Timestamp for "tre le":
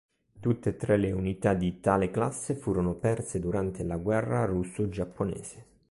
0.77-1.11